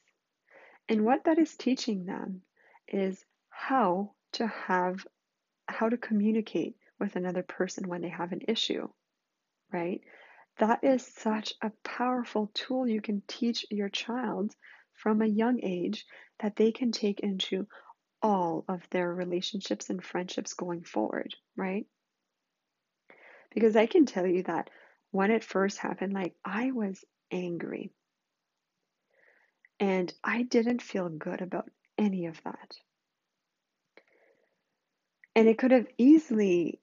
And 0.89 1.05
what 1.05 1.25
that 1.25 1.37
is 1.37 1.55
teaching 1.55 2.05
them 2.05 2.41
is 2.87 3.23
how 3.49 4.15
to 4.33 4.47
have, 4.47 5.05
how 5.67 5.89
to 5.89 5.97
communicate 5.97 6.75
with 6.99 7.15
another 7.15 7.43
person 7.43 7.87
when 7.87 8.01
they 8.01 8.09
have 8.09 8.31
an 8.31 8.41
issue, 8.47 8.87
right? 9.71 10.01
That 10.57 10.83
is 10.83 11.05
such 11.05 11.53
a 11.61 11.71
powerful 11.83 12.49
tool 12.55 12.87
you 12.87 13.01
can 13.01 13.21
teach 13.27 13.67
your 13.69 13.89
child 13.89 14.55
from 14.93 15.21
a 15.21 15.27
young 15.27 15.59
age 15.61 16.05
that 16.39 16.55
they 16.55 16.71
can 16.71 16.91
take 16.91 17.19
into 17.19 17.67
all 18.23 18.65
of 18.67 18.81
their 18.89 19.13
relationships 19.13 19.91
and 19.91 20.03
friendships 20.03 20.53
going 20.53 20.83
forward, 20.83 21.35
right? 21.55 21.85
Because 23.53 23.75
I 23.75 23.85
can 23.85 24.07
tell 24.07 24.25
you 24.25 24.41
that 24.43 24.71
when 25.15 25.31
it 25.31 25.45
first 25.45 25.77
happened, 25.77 26.11
like 26.11 26.33
I 26.43 26.71
was 26.71 27.01
angry. 27.31 27.89
And 29.79 30.13
I 30.21 30.43
didn't 30.43 30.81
feel 30.81 31.07
good 31.07 31.41
about 31.41 31.71
any 31.97 32.25
of 32.25 32.41
that. 32.43 32.73
And 35.33 35.47
it 35.47 35.57
could 35.57 35.71
have 35.71 35.87
easily 35.97 36.81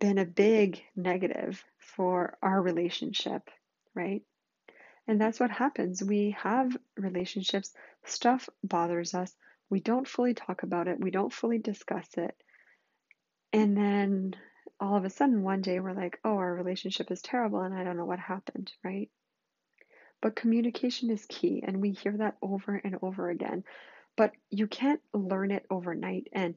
been 0.00 0.18
a 0.18 0.24
big 0.24 0.82
negative 0.96 1.62
for 1.78 2.36
our 2.42 2.60
relationship, 2.60 3.48
right? 3.94 4.22
And 5.06 5.20
that's 5.20 5.38
what 5.38 5.52
happens. 5.52 6.02
We 6.02 6.36
have 6.42 6.76
relationships, 6.96 7.72
stuff 8.04 8.48
bothers 8.64 9.14
us, 9.14 9.32
we 9.70 9.78
don't 9.78 10.08
fully 10.08 10.34
talk 10.34 10.64
about 10.64 10.88
it, 10.88 10.98
we 10.98 11.12
don't 11.12 11.32
fully 11.32 11.58
discuss 11.58 12.08
it. 12.16 12.34
And 13.52 13.76
then 13.76 14.34
all 14.84 14.96
of 14.96 15.04
a 15.04 15.10
sudden 15.10 15.42
one 15.42 15.62
day 15.62 15.80
we're 15.80 15.94
like, 15.94 16.20
oh, 16.24 16.36
our 16.36 16.54
relationship 16.54 17.10
is 17.10 17.22
terrible 17.22 17.60
and 17.60 17.74
I 17.74 17.84
don't 17.84 17.96
know 17.96 18.04
what 18.04 18.18
happened, 18.18 18.70
right? 18.84 19.10
But 20.20 20.36
communication 20.36 21.10
is 21.10 21.26
key, 21.26 21.62
and 21.66 21.80
we 21.80 21.90
hear 21.90 22.16
that 22.16 22.36
over 22.40 22.80
and 22.82 22.96
over 23.02 23.30
again. 23.30 23.64
But 24.16 24.32
you 24.50 24.66
can't 24.66 25.00
learn 25.12 25.50
it 25.50 25.66
overnight, 25.70 26.28
and 26.32 26.54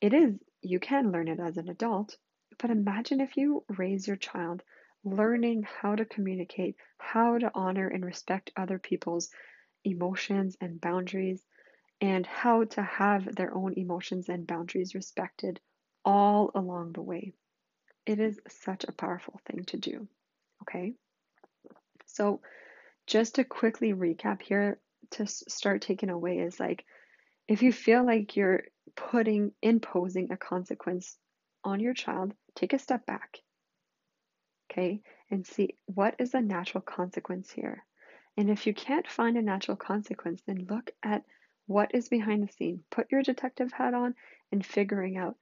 it 0.00 0.14
is, 0.14 0.34
you 0.60 0.80
can 0.80 1.12
learn 1.12 1.28
it 1.28 1.40
as 1.40 1.56
an 1.56 1.68
adult. 1.68 2.16
But 2.58 2.70
imagine 2.70 3.20
if 3.20 3.36
you 3.36 3.64
raise 3.68 4.06
your 4.06 4.16
child 4.16 4.62
learning 5.04 5.64
how 5.80 5.94
to 5.94 6.04
communicate, 6.04 6.76
how 6.98 7.38
to 7.38 7.50
honor 7.54 7.88
and 7.88 8.04
respect 8.04 8.52
other 8.56 8.78
people's 8.78 9.30
emotions 9.84 10.56
and 10.60 10.80
boundaries, 10.80 11.42
and 12.00 12.26
how 12.26 12.64
to 12.64 12.82
have 12.82 13.34
their 13.34 13.54
own 13.54 13.74
emotions 13.76 14.28
and 14.28 14.46
boundaries 14.46 14.94
respected 14.94 15.60
all 16.04 16.50
along 16.54 16.92
the 16.92 17.02
way. 17.02 17.32
It 18.06 18.18
is 18.18 18.40
such 18.48 18.84
a 18.84 18.92
powerful 18.92 19.40
thing 19.46 19.64
to 19.66 19.76
do. 19.76 20.08
Okay? 20.62 20.94
So, 22.06 22.40
just 23.06 23.36
to 23.36 23.44
quickly 23.44 23.92
recap 23.92 24.42
here 24.42 24.78
to 25.12 25.26
start 25.26 25.82
taking 25.82 26.10
away 26.10 26.38
is 26.38 26.60
like 26.60 26.84
if 27.48 27.62
you 27.62 27.72
feel 27.72 28.04
like 28.04 28.36
you're 28.36 28.64
putting, 28.96 29.52
imposing 29.62 30.30
a 30.30 30.36
consequence 30.36 31.18
on 31.64 31.80
your 31.80 31.94
child, 31.94 32.32
take 32.54 32.72
a 32.72 32.78
step 32.78 33.04
back. 33.06 33.38
Okay? 34.70 35.02
And 35.30 35.46
see 35.46 35.76
what 35.86 36.14
is 36.18 36.32
the 36.32 36.40
natural 36.40 36.82
consequence 36.82 37.50
here. 37.50 37.84
And 38.36 38.50
if 38.50 38.66
you 38.66 38.74
can't 38.74 39.06
find 39.06 39.36
a 39.36 39.42
natural 39.42 39.76
consequence, 39.76 40.42
then 40.46 40.66
look 40.68 40.90
at 41.02 41.24
what 41.66 41.94
is 41.94 42.08
behind 42.08 42.46
the 42.46 42.52
scene. 42.52 42.82
Put 42.90 43.10
your 43.10 43.22
detective 43.22 43.72
hat 43.72 43.94
on 43.94 44.14
and 44.50 44.64
figuring 44.64 45.16
out 45.16 45.36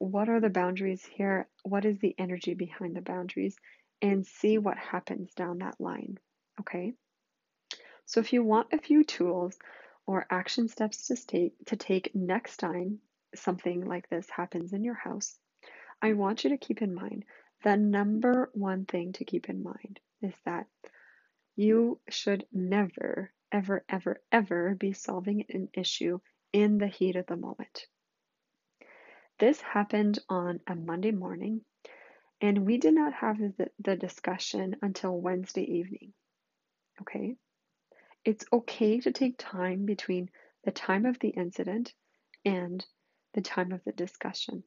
what 0.00 0.30
are 0.30 0.40
the 0.40 0.48
boundaries 0.48 1.04
here? 1.04 1.46
What 1.62 1.84
is 1.84 1.98
the 1.98 2.14
energy 2.18 2.54
behind 2.54 2.96
the 2.96 3.02
boundaries? 3.02 3.54
And 4.00 4.26
see 4.26 4.56
what 4.56 4.78
happens 4.78 5.34
down 5.34 5.58
that 5.58 5.78
line. 5.78 6.18
Okay? 6.58 6.94
So 8.06 8.18
if 8.18 8.32
you 8.32 8.42
want 8.42 8.72
a 8.72 8.78
few 8.78 9.04
tools 9.04 9.58
or 10.06 10.26
action 10.30 10.68
steps 10.68 11.08
to 11.08 11.16
take 11.16 11.52
to 11.66 11.76
take 11.76 12.14
next 12.14 12.56
time 12.56 13.00
something 13.34 13.84
like 13.84 14.08
this 14.08 14.28
happens 14.30 14.72
in 14.72 14.84
your 14.84 14.94
house, 14.94 15.38
I 16.00 16.14
want 16.14 16.44
you 16.44 16.50
to 16.50 16.56
keep 16.56 16.80
in 16.80 16.94
mind 16.94 17.26
the 17.62 17.76
number 17.76 18.50
one 18.54 18.86
thing 18.86 19.12
to 19.12 19.24
keep 19.26 19.50
in 19.50 19.62
mind 19.62 20.00
is 20.22 20.32
that 20.46 20.66
you 21.56 22.00
should 22.08 22.46
never, 22.54 23.34
ever, 23.52 23.84
ever, 23.86 24.22
ever 24.32 24.74
be 24.76 24.94
solving 24.94 25.44
an 25.50 25.68
issue 25.74 26.20
in 26.54 26.78
the 26.78 26.88
heat 26.88 27.16
of 27.16 27.26
the 27.26 27.36
moment. 27.36 27.86
This 29.40 29.62
happened 29.62 30.18
on 30.28 30.60
a 30.66 30.74
Monday 30.74 31.12
morning, 31.12 31.62
and 32.42 32.66
we 32.66 32.76
did 32.76 32.92
not 32.92 33.14
have 33.14 33.38
the, 33.38 33.70
the 33.78 33.96
discussion 33.96 34.76
until 34.82 35.18
Wednesday 35.18 35.62
evening. 35.62 36.12
Okay? 37.00 37.36
It's 38.22 38.44
okay 38.52 39.00
to 39.00 39.12
take 39.12 39.36
time 39.38 39.86
between 39.86 40.28
the 40.64 40.70
time 40.72 41.06
of 41.06 41.18
the 41.20 41.30
incident 41.30 41.94
and 42.44 42.84
the 43.32 43.40
time 43.40 43.72
of 43.72 43.82
the 43.84 43.92
discussion 43.92 44.62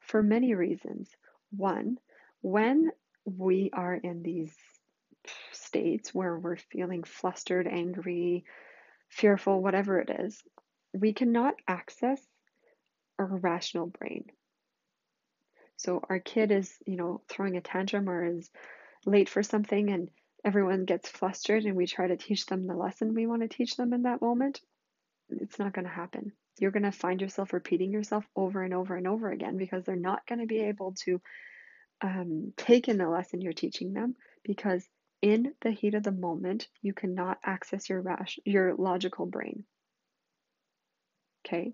for 0.00 0.22
many 0.22 0.54
reasons. 0.54 1.10
One, 1.50 1.98
when 2.40 2.90
we 3.26 3.68
are 3.74 3.94
in 3.94 4.22
these 4.22 4.56
states 5.52 6.14
where 6.14 6.38
we're 6.38 6.56
feeling 6.56 7.02
flustered, 7.04 7.66
angry, 7.66 8.46
fearful, 9.10 9.62
whatever 9.62 10.00
it 10.00 10.08
is, 10.08 10.42
we 10.94 11.12
cannot 11.12 11.54
access 11.68 12.26
our 13.22 13.38
rational 13.38 13.86
brain. 13.86 14.24
So 15.76 16.02
our 16.08 16.20
kid 16.20 16.52
is, 16.52 16.72
you 16.86 16.96
know, 16.96 17.22
throwing 17.28 17.56
a 17.56 17.60
tantrum 17.60 18.08
or 18.08 18.24
is 18.24 18.50
late 19.04 19.28
for 19.28 19.42
something 19.42 19.90
and 19.90 20.10
everyone 20.44 20.84
gets 20.84 21.08
flustered 21.08 21.64
and 21.64 21.76
we 21.76 21.86
try 21.86 22.06
to 22.06 22.16
teach 22.16 22.46
them 22.46 22.66
the 22.66 22.74
lesson 22.74 23.14
we 23.14 23.26
want 23.26 23.42
to 23.42 23.48
teach 23.48 23.76
them 23.76 23.92
in 23.92 24.02
that 24.02 24.22
moment. 24.22 24.60
It's 25.28 25.58
not 25.58 25.72
going 25.72 25.86
to 25.86 25.90
happen. 25.90 26.32
You're 26.58 26.70
going 26.70 26.82
to 26.84 26.92
find 26.92 27.20
yourself 27.20 27.52
repeating 27.52 27.92
yourself 27.92 28.24
over 28.36 28.62
and 28.62 28.74
over 28.74 28.94
and 28.94 29.06
over 29.06 29.30
again 29.30 29.56
because 29.56 29.84
they're 29.84 29.96
not 29.96 30.26
going 30.26 30.40
to 30.40 30.46
be 30.46 30.60
able 30.60 30.94
to 31.04 31.20
um, 32.02 32.52
take 32.56 32.88
in 32.88 32.98
the 32.98 33.08
lesson 33.08 33.40
you're 33.40 33.52
teaching 33.52 33.92
them 33.92 34.16
because 34.44 34.86
in 35.22 35.54
the 35.60 35.70
heat 35.70 35.94
of 35.94 36.02
the 36.02 36.12
moment 36.12 36.68
you 36.82 36.92
cannot 36.92 37.38
access 37.44 37.88
your 37.88 38.00
rash 38.00 38.40
your 38.44 38.74
logical 38.74 39.24
brain 39.24 39.64
okay 41.46 41.72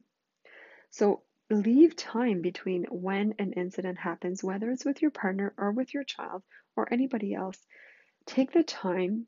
so 0.90 1.22
leave 1.50 1.96
time 1.96 2.42
between 2.42 2.84
when 2.84 3.34
an 3.38 3.52
incident 3.52 3.98
happens, 3.98 4.44
whether 4.44 4.70
it's 4.70 4.84
with 4.84 5.02
your 5.02 5.10
partner 5.10 5.54
or 5.56 5.72
with 5.72 5.94
your 5.94 6.04
child 6.04 6.42
or 6.76 6.92
anybody 6.92 7.34
else. 7.34 7.58
Take 8.26 8.52
the 8.52 8.62
time 8.62 9.26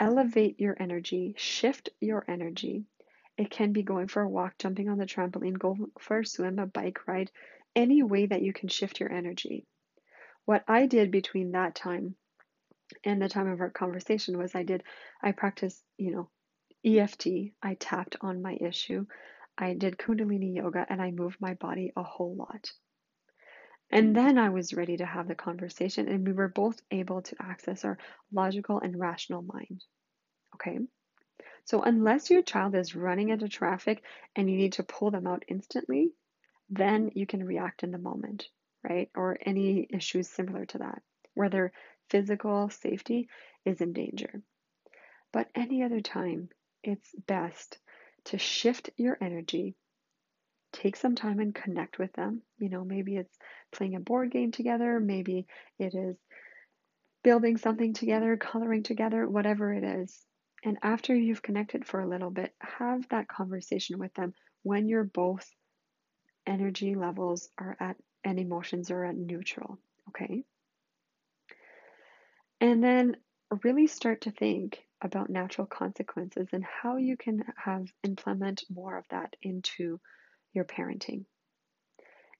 elevate 0.00 0.60
your 0.60 0.76
energy, 0.78 1.34
shift 1.36 1.88
your 2.00 2.24
energy. 2.28 2.84
It 3.36 3.50
can 3.50 3.72
be 3.72 3.82
going 3.82 4.08
for 4.08 4.22
a 4.22 4.28
walk, 4.28 4.58
jumping 4.58 4.88
on 4.88 4.98
the 4.98 5.06
trampoline, 5.06 5.58
go 5.58 5.76
for 5.98 6.20
a 6.20 6.26
swim, 6.26 6.58
a 6.58 6.66
bike 6.66 7.06
ride, 7.06 7.30
any 7.74 8.02
way 8.02 8.26
that 8.26 8.42
you 8.42 8.52
can 8.52 8.68
shift 8.68 9.00
your 9.00 9.10
energy. 9.12 9.66
What 10.44 10.64
I 10.68 10.86
did 10.86 11.10
between 11.10 11.52
that 11.52 11.74
time 11.74 12.14
and 13.02 13.20
the 13.20 13.28
time 13.28 13.48
of 13.48 13.60
our 13.60 13.70
conversation 13.70 14.38
was 14.38 14.54
I 14.54 14.62
did, 14.62 14.82
I 15.22 15.32
practiced, 15.32 15.82
you 15.96 16.12
know, 16.12 16.28
EFT. 16.84 17.26
I 17.62 17.74
tapped 17.74 18.16
on 18.20 18.42
my 18.42 18.56
issue. 18.60 19.06
I 19.56 19.74
did 19.74 19.98
Kundalini 19.98 20.54
yoga 20.56 20.84
and 20.88 21.00
I 21.00 21.10
moved 21.10 21.40
my 21.40 21.54
body 21.54 21.92
a 21.96 22.02
whole 22.02 22.34
lot. 22.34 22.72
And 23.90 24.10
mm. 24.10 24.14
then 24.14 24.38
I 24.38 24.48
was 24.48 24.74
ready 24.74 24.96
to 24.96 25.06
have 25.06 25.28
the 25.28 25.34
conversation, 25.34 26.08
and 26.08 26.26
we 26.26 26.32
were 26.32 26.48
both 26.48 26.80
able 26.90 27.22
to 27.22 27.36
access 27.40 27.84
our 27.84 27.98
logical 28.32 28.80
and 28.80 28.98
rational 28.98 29.42
mind. 29.42 29.84
Okay? 30.54 30.78
So, 31.66 31.82
unless 31.82 32.30
your 32.30 32.42
child 32.42 32.74
is 32.74 32.96
running 32.96 33.28
into 33.28 33.48
traffic 33.48 34.02
and 34.34 34.50
you 34.50 34.56
need 34.56 34.74
to 34.74 34.82
pull 34.82 35.10
them 35.10 35.26
out 35.26 35.44
instantly, 35.48 36.12
then 36.68 37.10
you 37.14 37.26
can 37.26 37.44
react 37.44 37.82
in 37.82 37.90
the 37.90 37.98
moment, 37.98 38.48
right? 38.82 39.10
Or 39.14 39.38
any 39.40 39.86
issues 39.90 40.28
similar 40.28 40.66
to 40.66 40.78
that, 40.78 41.02
where 41.34 41.48
their 41.48 41.72
physical 42.10 42.70
safety 42.70 43.28
is 43.64 43.80
in 43.80 43.92
danger. 43.92 44.42
But 45.32 45.48
any 45.54 45.82
other 45.82 46.00
time, 46.00 46.48
it's 46.82 47.14
best 47.26 47.78
to 48.26 48.38
shift 48.38 48.90
your 48.96 49.16
energy 49.20 49.74
take 50.74 50.96
some 50.96 51.14
time 51.14 51.38
and 51.38 51.54
connect 51.54 51.98
with 51.98 52.12
them. 52.14 52.42
You 52.58 52.68
know, 52.68 52.84
maybe 52.84 53.16
it's 53.16 53.36
playing 53.72 53.94
a 53.94 54.00
board 54.00 54.30
game 54.30 54.50
together, 54.50 55.00
maybe 55.00 55.46
it 55.78 55.94
is 55.94 56.16
building 57.22 57.56
something 57.56 57.94
together, 57.94 58.36
coloring 58.36 58.82
together, 58.82 59.26
whatever 59.26 59.72
it 59.72 59.84
is. 59.84 60.20
And 60.62 60.78
after 60.82 61.14
you've 61.14 61.42
connected 61.42 61.86
for 61.86 62.00
a 62.00 62.08
little 62.08 62.30
bit, 62.30 62.52
have 62.60 63.08
that 63.08 63.28
conversation 63.28 63.98
with 63.98 64.12
them 64.14 64.34
when 64.62 64.88
your 64.88 65.04
both 65.04 65.48
energy 66.46 66.94
levels 66.94 67.48
are 67.58 67.76
at 67.80 67.96
and 68.24 68.38
emotions 68.38 68.90
are 68.90 69.04
at 69.04 69.16
neutral. 69.16 69.78
Okay. 70.08 70.44
And 72.60 72.82
then 72.82 73.16
really 73.62 73.86
start 73.86 74.22
to 74.22 74.30
think 74.30 74.84
about 75.00 75.30
natural 75.30 75.66
consequences 75.66 76.48
and 76.52 76.64
how 76.64 76.96
you 76.96 77.16
can 77.16 77.44
have 77.56 77.92
implement 78.02 78.64
more 78.70 78.96
of 78.96 79.04
that 79.10 79.36
into 79.42 80.00
your 80.52 80.64
parenting. 80.64 81.24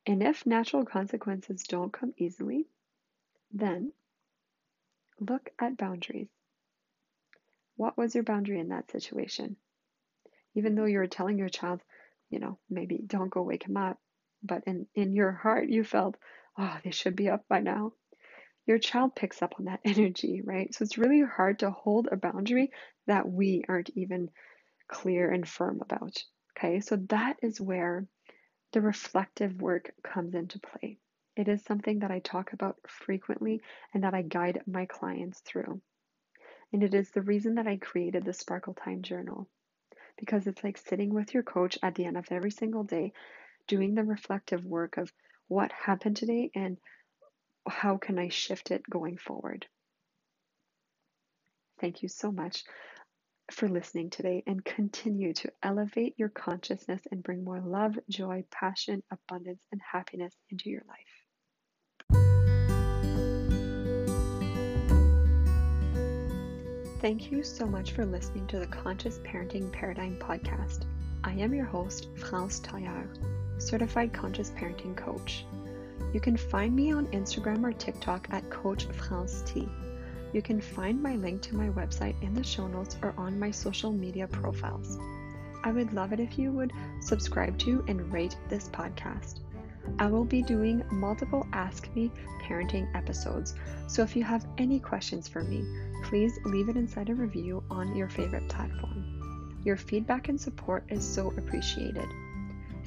And 0.06 0.22
if 0.22 0.46
natural 0.46 0.84
consequences 0.84 1.62
don't 1.62 1.92
come 1.92 2.14
easily, 2.16 2.66
then 3.52 3.92
look 5.20 5.50
at 5.58 5.76
boundaries. 5.76 6.28
What 7.76 7.96
was 7.96 8.14
your 8.14 8.24
boundary 8.24 8.60
in 8.60 8.68
that 8.68 8.90
situation? 8.90 9.56
Even 10.54 10.74
though 10.74 10.84
you 10.84 10.98
were 10.98 11.06
telling 11.06 11.38
your 11.38 11.48
child, 11.48 11.80
you 12.30 12.38
know, 12.38 12.58
maybe 12.70 13.02
don't 13.04 13.30
go 13.30 13.42
wake 13.42 13.64
him 13.64 13.76
up, 13.76 13.98
but 14.42 14.64
in, 14.66 14.86
in 14.94 15.14
your 15.14 15.32
heart 15.32 15.68
you 15.68 15.84
felt, 15.84 16.16
oh, 16.58 16.78
they 16.84 16.90
should 16.90 17.16
be 17.16 17.28
up 17.28 17.44
by 17.48 17.60
now. 17.60 17.92
Your 18.66 18.78
child 18.78 19.14
picks 19.14 19.42
up 19.42 19.54
on 19.58 19.66
that 19.66 19.80
energy, 19.84 20.40
right? 20.42 20.74
So 20.74 20.82
it's 20.82 20.98
really 20.98 21.22
hard 21.22 21.60
to 21.60 21.70
hold 21.70 22.08
a 22.10 22.16
boundary 22.16 22.70
that 23.06 23.28
we 23.28 23.64
aren't 23.68 23.90
even 23.90 24.30
clear 24.88 25.30
and 25.30 25.48
firm 25.48 25.80
about. 25.82 26.16
Okay, 26.56 26.80
so 26.80 26.96
that 27.08 27.36
is 27.42 27.60
where 27.60 28.06
the 28.72 28.80
reflective 28.80 29.60
work 29.60 29.92
comes 30.02 30.34
into 30.34 30.60
play. 30.60 30.98
It 31.36 31.48
is 31.48 31.64
something 31.64 32.00
that 32.00 32.10
I 32.10 32.20
talk 32.20 32.52
about 32.52 32.76
frequently 32.86 33.60
and 33.92 34.04
that 34.04 34.14
I 34.14 34.22
guide 34.22 34.62
my 34.66 34.86
clients 34.86 35.40
through. 35.40 35.80
And 36.72 36.82
it 36.82 36.94
is 36.94 37.10
the 37.10 37.22
reason 37.22 37.56
that 37.56 37.66
I 37.66 37.76
created 37.76 38.24
the 38.24 38.32
Sparkle 38.32 38.74
Time 38.74 39.02
Journal 39.02 39.48
because 40.16 40.46
it's 40.46 40.62
like 40.62 40.78
sitting 40.78 41.12
with 41.12 41.34
your 41.34 41.42
coach 41.42 41.78
at 41.82 41.94
the 41.94 42.04
end 42.04 42.16
of 42.16 42.26
every 42.30 42.50
single 42.50 42.84
day, 42.84 43.12
doing 43.66 43.94
the 43.94 44.04
reflective 44.04 44.64
work 44.64 44.96
of 44.96 45.12
what 45.48 45.72
happened 45.72 46.16
today 46.16 46.50
and 46.54 46.78
how 47.68 47.96
can 47.96 48.18
I 48.18 48.28
shift 48.28 48.70
it 48.70 48.82
going 48.88 49.16
forward. 49.16 49.66
Thank 51.80 52.02
you 52.02 52.08
so 52.08 52.30
much 52.30 52.64
for 53.50 53.68
listening 53.68 54.10
today 54.10 54.42
and 54.46 54.64
continue 54.64 55.34
to 55.34 55.52
elevate 55.62 56.14
your 56.16 56.30
consciousness 56.30 57.02
and 57.10 57.22
bring 57.22 57.44
more 57.44 57.60
love, 57.60 57.98
joy, 58.08 58.44
passion, 58.50 59.02
abundance, 59.10 59.62
and 59.70 59.80
happiness 59.92 60.34
into 60.50 60.70
your 60.70 60.82
life. 60.88 61.24
Thank 67.00 67.30
you 67.30 67.42
so 67.42 67.66
much 67.66 67.92
for 67.92 68.06
listening 68.06 68.46
to 68.46 68.58
the 68.58 68.66
Conscious 68.66 69.18
Parenting 69.18 69.70
Paradigm 69.70 70.16
podcast. 70.18 70.86
I 71.22 71.32
am 71.32 71.52
your 71.52 71.66
host, 71.66 72.08
France 72.16 72.60
Taillard, 72.60 73.18
certified 73.58 74.14
conscious 74.14 74.50
parenting 74.52 74.96
coach. 74.96 75.44
You 76.14 76.20
can 76.20 76.36
find 76.36 76.76
me 76.76 76.92
on 76.92 77.08
Instagram 77.08 77.64
or 77.64 77.72
TikTok 77.72 78.28
at 78.30 78.48
Coach 78.48 78.84
France 78.84 79.42
T. 79.44 79.68
You 80.32 80.42
can 80.42 80.60
find 80.60 81.02
my 81.02 81.16
link 81.16 81.42
to 81.42 81.56
my 81.56 81.70
website 81.70 82.14
in 82.22 82.34
the 82.34 82.44
show 82.44 82.68
notes 82.68 82.96
or 83.02 83.14
on 83.18 83.36
my 83.36 83.50
social 83.50 83.90
media 83.90 84.28
profiles. 84.28 84.96
I 85.64 85.72
would 85.72 85.92
love 85.92 86.12
it 86.12 86.20
if 86.20 86.38
you 86.38 86.52
would 86.52 86.72
subscribe 87.00 87.58
to 87.58 87.84
and 87.88 88.12
rate 88.12 88.36
this 88.48 88.68
podcast. 88.68 89.40
I 89.98 90.06
will 90.06 90.24
be 90.24 90.40
doing 90.40 90.84
multiple 90.92 91.48
Ask 91.52 91.92
Me 91.96 92.12
Parenting 92.40 92.94
episodes, 92.94 93.56
so 93.88 94.02
if 94.02 94.14
you 94.14 94.22
have 94.22 94.46
any 94.56 94.78
questions 94.78 95.26
for 95.26 95.42
me, 95.42 95.64
please 96.04 96.38
leave 96.44 96.68
it 96.68 96.76
inside 96.76 97.10
a 97.10 97.14
review 97.14 97.60
on 97.70 97.96
your 97.96 98.08
favorite 98.08 98.48
platform. 98.48 99.60
Your 99.64 99.76
feedback 99.76 100.28
and 100.28 100.40
support 100.40 100.84
is 100.90 101.04
so 101.04 101.32
appreciated. 101.36 102.06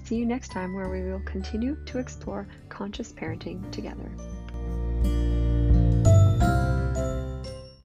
See 0.07 0.15
you 0.15 0.25
next 0.25 0.53
time 0.53 0.73
where 0.73 0.87
we 0.87 1.01
will 1.01 1.19
continue 1.19 1.75
to 1.87 1.97
explore 1.97 2.47
conscious 2.69 3.11
parenting 3.11 3.69
together. 3.71 4.09